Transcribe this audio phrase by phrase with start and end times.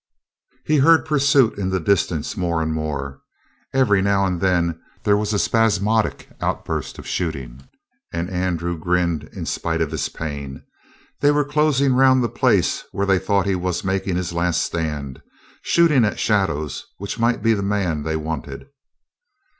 [0.65, 3.21] He heard the pursuit in the distance more and more.
[3.71, 7.67] Every now and then there was a spasmodic outburst of shooting,
[8.11, 10.63] and Andrew grinned in spite of his pain.
[11.19, 15.21] They were closing around the place where they thought he was making his last stand,
[15.61, 18.69] shooting at shadows which might be the man they wanted.